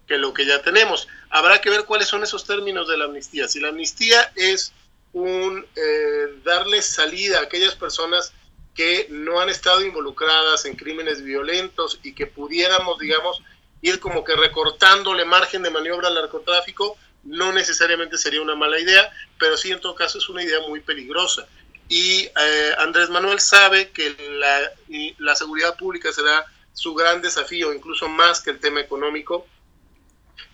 que 0.06 0.18
lo 0.18 0.34
que 0.34 0.46
ya 0.46 0.62
tenemos. 0.62 1.08
Habrá 1.30 1.60
que 1.60 1.70
ver 1.70 1.84
cuáles 1.84 2.08
son 2.08 2.22
esos 2.22 2.44
términos 2.46 2.88
de 2.88 2.96
la 2.96 3.06
amnistía. 3.06 3.48
Si 3.48 3.60
la 3.60 3.68
amnistía 3.68 4.32
es 4.36 4.72
un 5.12 5.64
eh, 5.76 6.40
darle 6.44 6.82
salida 6.82 7.38
a 7.38 7.42
aquellas 7.42 7.74
personas 7.74 8.32
que 8.74 9.06
no 9.10 9.40
han 9.40 9.48
estado 9.48 9.82
involucradas 9.82 10.64
en 10.64 10.76
crímenes 10.76 11.22
violentos 11.22 12.00
y 12.02 12.14
que 12.14 12.26
pudiéramos, 12.26 12.98
digamos, 12.98 13.42
ir 13.82 14.00
como 14.00 14.24
que 14.24 14.34
recortándole 14.34 15.24
margen 15.24 15.62
de 15.62 15.70
maniobra 15.70 16.08
al 16.08 16.14
narcotráfico, 16.14 16.98
no 17.22 17.52
necesariamente 17.52 18.18
sería 18.18 18.42
una 18.42 18.54
mala 18.54 18.78
idea, 18.78 19.10
pero 19.38 19.56
sí 19.56 19.70
en 19.70 19.80
todo 19.80 19.94
caso 19.94 20.18
es 20.18 20.28
una 20.28 20.42
idea 20.42 20.60
muy 20.68 20.80
peligrosa. 20.80 21.46
Y 21.88 22.22
eh, 22.22 22.74
Andrés 22.78 23.10
Manuel 23.10 23.40
sabe 23.40 23.90
que 23.90 24.16
la, 24.38 24.72
la, 25.18 25.36
seguridad 25.36 25.76
pública 25.76 26.12
será 26.12 26.44
su 26.72 26.94
gran 26.94 27.20
desafío, 27.20 27.72
incluso 27.72 28.08
más 28.08 28.40
que 28.40 28.50
el 28.50 28.58
tema 28.58 28.80
económico. 28.80 29.46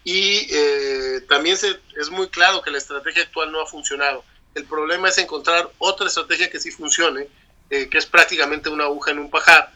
Y 0.04 0.46
eh, 0.50 1.20
también 1.28 1.56
se, 1.56 1.78
es 1.96 2.10
muy 2.10 2.28
claro 2.28 2.62
que 2.62 2.70
la 2.70 2.78
estrategia 2.78 3.22
actual 3.22 3.52
no 3.52 3.60
ha 3.60 3.66
funcionado. 3.66 4.24
El 4.54 4.64
problema 4.64 5.08
es 5.08 5.18
encontrar 5.18 5.70
otra 5.78 6.06
estrategia 6.06 6.50
que 6.50 6.58
sí 6.58 6.70
funcione, 6.70 7.28
eh, 7.68 7.88
que 7.88 7.98
es 7.98 8.06
prácticamente 8.06 8.68
una 8.68 8.84
aguja 8.84 9.10
en 9.10 9.18
un 9.18 9.30
pajar. 9.30 9.72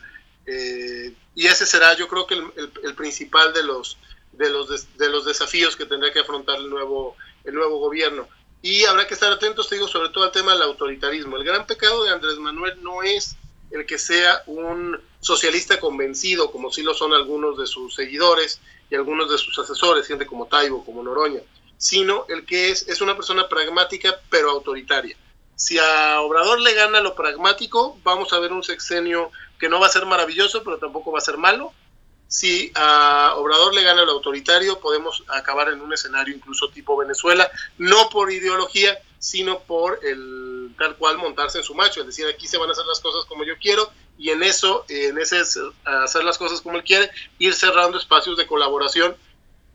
Eh, 0.46 1.14
y 1.34 1.46
ese 1.46 1.66
será, 1.66 1.94
yo 1.94 2.08
creo 2.08 2.26
que 2.26 2.34
el, 2.34 2.94
principal 2.94 3.52
de 3.52 3.62
los, 3.62 3.98
de, 4.32 4.50
los 4.50 4.96
de, 4.96 5.08
los 5.08 5.24
desafíos 5.24 5.76
que 5.76 5.86
tendrá 5.86 6.12
que 6.12 6.20
afrontar 6.20 6.56
el 6.56 6.68
nuevo, 6.68 7.16
el 7.44 7.54
nuevo 7.54 7.78
gobierno. 7.78 8.28
Y 8.62 8.84
habrá 8.84 9.06
que 9.06 9.14
estar 9.14 9.30
atentos, 9.30 9.68
te 9.68 9.74
digo, 9.74 9.88
sobre 9.88 10.08
todo 10.08 10.24
al 10.24 10.32
tema 10.32 10.52
del 10.52 10.62
autoritarismo. 10.62 11.36
El 11.36 11.44
gran 11.44 11.66
pecado 11.66 12.02
de 12.04 12.10
Andrés 12.10 12.38
Manuel 12.38 12.82
no 12.82 13.02
es 13.02 13.36
el 13.70 13.84
que 13.84 13.98
sea 13.98 14.42
un 14.46 14.98
socialista 15.24 15.80
convencido, 15.80 16.52
como 16.52 16.70
sí 16.70 16.82
lo 16.82 16.94
son 16.94 17.12
algunos 17.12 17.56
de 17.58 17.66
sus 17.66 17.94
seguidores 17.94 18.60
y 18.90 18.94
algunos 18.94 19.30
de 19.30 19.38
sus 19.38 19.58
asesores, 19.58 20.06
gente 20.06 20.26
como 20.26 20.46
Taibo, 20.46 20.84
como 20.84 21.02
Noroña 21.02 21.40
sino 21.84 22.24
el 22.28 22.46
que 22.46 22.70
es, 22.70 22.88
es 22.88 23.02
una 23.02 23.14
persona 23.14 23.48
pragmática 23.48 24.18
pero 24.30 24.50
autoritaria. 24.50 25.16
Si 25.56 25.78
a 25.78 26.20
Obrador 26.22 26.60
le 26.60 26.74
gana 26.74 27.00
lo 27.00 27.14
pragmático, 27.14 27.98
vamos 28.02 28.32
a 28.32 28.38
ver 28.38 28.52
un 28.52 28.62
sexenio 28.62 29.30
que 29.58 29.68
no 29.68 29.80
va 29.80 29.86
a 29.86 29.90
ser 29.90 30.06
maravilloso, 30.06 30.64
pero 30.64 30.78
tampoco 30.78 31.12
va 31.12 31.18
a 31.18 31.22
ser 31.22 31.36
malo. 31.36 31.72
Si 32.26 32.72
a 32.74 33.34
Obrador 33.36 33.74
le 33.74 33.82
gana 33.82 34.04
lo 34.04 34.12
autoritario, 34.12 34.80
podemos 34.80 35.22
acabar 35.28 35.68
en 35.68 35.80
un 35.80 35.92
escenario 35.92 36.34
incluso 36.34 36.70
tipo 36.70 36.96
Venezuela, 36.96 37.50
no 37.78 38.08
por 38.08 38.32
ideología, 38.32 38.98
sino 39.18 39.60
por 39.60 40.00
el 40.02 40.74
tal 40.76 40.96
cual 40.96 41.18
montarse 41.18 41.58
en 41.58 41.64
su 41.64 41.74
macho, 41.74 42.00
es 42.00 42.06
decir, 42.06 42.26
aquí 42.26 42.48
se 42.48 42.58
van 42.58 42.68
a 42.68 42.72
hacer 42.72 42.84
las 42.86 43.00
cosas 43.00 43.26
como 43.26 43.44
yo 43.44 43.54
quiero 43.60 43.90
y 44.18 44.30
en 44.30 44.42
eso, 44.42 44.84
en 44.88 45.18
ese 45.18 45.40
hacer 45.84 46.24
las 46.24 46.38
cosas 46.38 46.60
como 46.60 46.76
él 46.76 46.84
quiere, 46.84 47.10
ir 47.38 47.54
cerrando 47.54 47.98
espacios 47.98 48.36
de 48.36 48.46
colaboración 48.46 49.16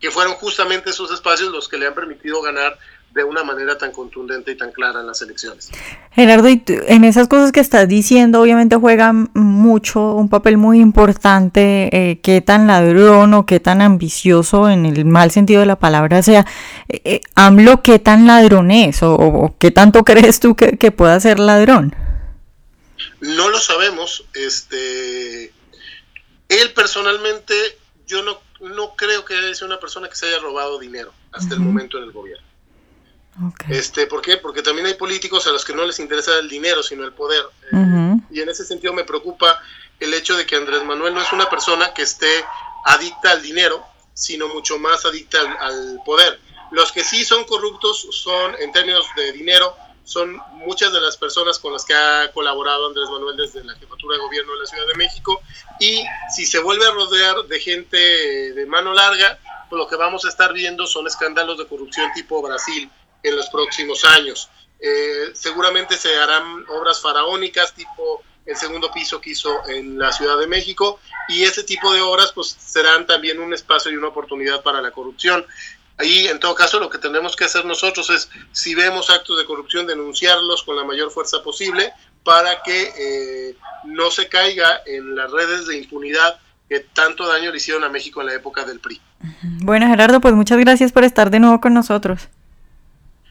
que 0.00 0.10
fueron 0.10 0.34
justamente 0.34 0.90
esos 0.90 1.12
espacios 1.12 1.52
los 1.52 1.68
que 1.68 1.76
le 1.76 1.86
han 1.86 1.94
permitido 1.94 2.40
ganar 2.40 2.78
de 3.14 3.24
una 3.24 3.42
manera 3.42 3.76
tan 3.76 3.90
contundente 3.90 4.52
y 4.52 4.56
tan 4.56 4.70
clara 4.70 5.00
en 5.00 5.06
las 5.06 5.20
elecciones. 5.20 5.70
Gerardo, 6.12 6.48
y 6.48 6.62
en 6.66 7.04
esas 7.04 7.26
cosas 7.26 7.50
que 7.50 7.60
estás 7.60 7.88
diciendo, 7.88 8.40
obviamente 8.40 8.76
juega 8.76 9.12
mucho, 9.34 10.14
un 10.14 10.28
papel 10.28 10.56
muy 10.56 10.80
importante, 10.80 11.88
eh, 11.92 12.20
qué 12.20 12.40
tan 12.40 12.68
ladrón 12.68 13.34
o 13.34 13.46
qué 13.46 13.58
tan 13.58 13.82
ambicioso 13.82 14.70
en 14.70 14.86
el 14.86 15.04
mal 15.04 15.32
sentido 15.32 15.60
de 15.60 15.66
la 15.66 15.78
palabra 15.78 16.22
sea. 16.22 16.46
Eh, 16.88 17.00
eh 17.04 17.20
AMLO, 17.34 17.82
qué 17.82 17.98
tan 17.98 18.26
ladrón 18.26 18.70
es 18.70 19.02
o, 19.02 19.54
qué 19.58 19.70
tanto 19.70 20.04
crees 20.04 20.38
tú 20.38 20.54
que, 20.54 20.90
pueda 20.92 21.18
ser 21.18 21.40
ladrón. 21.40 21.94
No 23.20 23.48
lo 23.48 23.58
sabemos. 23.58 24.24
Este, 24.34 25.52
él 26.48 26.72
personalmente, 26.74 27.54
yo 28.06 28.22
no, 28.22 28.40
no 28.60 28.96
creo 28.96 29.24
que 29.24 29.54
sea 29.54 29.66
una 29.66 29.80
persona 29.80 30.08
que 30.08 30.16
se 30.16 30.26
haya 30.26 30.38
robado 30.38 30.78
dinero 30.78 31.12
hasta 31.32 31.54
el 31.54 31.60
momento 31.60 31.98
en 31.98 32.04
el 32.04 32.12
gobierno. 32.12 32.50
Este, 33.68 34.06
¿Por 34.06 34.20
qué? 34.20 34.36
Porque 34.36 34.62
también 34.62 34.86
hay 34.86 34.94
políticos 34.94 35.46
a 35.46 35.50
los 35.50 35.64
que 35.64 35.72
no 35.74 35.84
les 35.84 35.98
interesa 35.98 36.38
el 36.38 36.48
dinero, 36.48 36.82
sino 36.82 37.04
el 37.04 37.12
poder. 37.12 37.44
Eh, 37.72 38.16
y 38.30 38.40
en 38.40 38.48
ese 38.48 38.64
sentido 38.64 38.92
me 38.92 39.04
preocupa 39.04 39.60
el 39.98 40.12
hecho 40.14 40.36
de 40.36 40.44
que 40.44 40.56
Andrés 40.56 40.84
Manuel 40.84 41.14
no 41.14 41.22
es 41.22 41.32
una 41.32 41.48
persona 41.48 41.94
que 41.94 42.02
esté 42.02 42.44
adicta 42.84 43.32
al 43.32 43.42
dinero, 43.42 43.84
sino 44.14 44.48
mucho 44.48 44.78
más 44.78 45.04
adicta 45.04 45.38
al, 45.60 46.00
poder. 46.04 46.40
Los 46.70 46.92
que 46.92 47.02
sí 47.02 47.24
son 47.24 47.44
corruptos 47.44 48.08
son, 48.10 48.54
en 48.60 48.72
términos 48.72 49.06
de 49.16 49.32
dinero, 49.32 49.74
son 50.10 50.42
muchas 50.54 50.92
de 50.92 51.00
las 51.00 51.16
personas 51.16 51.60
con 51.60 51.72
las 51.72 51.84
que 51.84 51.94
ha 51.94 52.32
colaborado 52.32 52.88
Andrés 52.88 53.08
Manuel 53.08 53.36
desde 53.36 53.62
la 53.62 53.76
jefatura 53.76 54.16
de 54.16 54.22
gobierno 54.22 54.54
de 54.54 54.58
la 54.58 54.66
Ciudad 54.66 54.86
de 54.88 54.96
México. 54.96 55.40
Y 55.78 56.02
si 56.34 56.46
se 56.46 56.58
vuelve 56.58 56.84
a 56.84 56.90
rodear 56.90 57.44
de 57.44 57.60
gente 57.60 57.96
de 57.96 58.66
mano 58.66 58.92
larga, 58.92 59.38
pues 59.68 59.78
lo 59.78 59.86
que 59.86 59.94
vamos 59.94 60.24
a 60.24 60.28
estar 60.28 60.52
viendo 60.52 60.84
son 60.88 61.06
escándalos 61.06 61.58
de 61.58 61.68
corrupción 61.68 62.10
tipo 62.12 62.42
Brasil 62.42 62.90
en 63.22 63.36
los 63.36 63.48
próximos 63.50 64.04
años. 64.04 64.50
Eh, 64.80 65.30
seguramente 65.32 65.96
se 65.96 66.16
harán 66.16 66.64
obras 66.70 67.00
faraónicas 67.00 67.72
tipo 67.72 68.24
el 68.46 68.56
segundo 68.56 68.90
piso 68.90 69.20
que 69.20 69.30
hizo 69.30 69.64
en 69.68 69.96
la 69.96 70.10
Ciudad 70.10 70.38
de 70.38 70.48
México 70.48 70.98
y 71.28 71.44
ese 71.44 71.62
tipo 71.62 71.92
de 71.92 72.00
obras 72.00 72.32
pues 72.32 72.48
serán 72.48 73.06
también 73.06 73.38
un 73.38 73.54
espacio 73.54 73.92
y 73.92 73.96
una 73.96 74.08
oportunidad 74.08 74.60
para 74.64 74.82
la 74.82 74.90
corrupción. 74.90 75.46
Ahí 76.00 76.28
en 76.28 76.40
todo 76.40 76.54
caso 76.54 76.80
lo 76.80 76.88
que 76.88 76.96
tenemos 76.96 77.36
que 77.36 77.44
hacer 77.44 77.66
nosotros 77.66 78.08
es 78.08 78.30
si 78.52 78.74
vemos 78.74 79.10
actos 79.10 79.36
de 79.36 79.44
corrupción 79.44 79.86
denunciarlos 79.86 80.62
con 80.62 80.74
la 80.74 80.82
mayor 80.82 81.10
fuerza 81.10 81.42
posible 81.42 81.92
para 82.24 82.62
que 82.62 82.92
eh, 82.98 83.56
no 83.84 84.10
se 84.10 84.28
caiga 84.28 84.80
en 84.86 85.14
las 85.14 85.30
redes 85.30 85.66
de 85.66 85.76
impunidad 85.76 86.38
que 86.70 86.80
tanto 86.80 87.26
daño 87.26 87.50
le 87.50 87.58
hicieron 87.58 87.84
a 87.84 87.90
México 87.90 88.22
en 88.22 88.28
la 88.28 88.34
época 88.34 88.64
del 88.64 88.80
PRI. 88.80 88.98
Bueno 89.42 89.86
Gerardo, 89.88 90.22
pues 90.22 90.32
muchas 90.32 90.58
gracias 90.58 90.90
por 90.90 91.04
estar 91.04 91.30
de 91.30 91.38
nuevo 91.38 91.60
con 91.60 91.74
nosotros. 91.74 92.28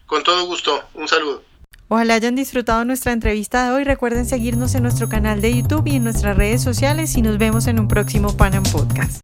Con 0.05 0.21
todo 0.21 0.45
gusto, 0.45 0.83
un 0.93 1.07
saludo. 1.07 1.43
Ojalá 1.88 2.13
hayan 2.13 2.35
disfrutado 2.35 2.85
nuestra 2.85 3.13
entrevista 3.13 3.65
de 3.65 3.71
hoy. 3.75 3.83
Recuerden 3.83 4.27
seguirnos 4.27 4.75
en 4.75 4.83
nuestro 4.83 5.09
canal 5.09 5.41
de 5.41 5.55
YouTube 5.55 5.88
y 5.88 5.95
en 5.95 6.03
nuestras 6.03 6.38
redes 6.38 6.61
sociales 6.61 7.17
y 7.17 7.23
nos 7.23 7.39
vemos 7.39 7.65
en 7.65 7.79
un 7.79 7.88
próximo 7.88 8.38
Panam 8.38 8.63
Podcast. 8.63 9.21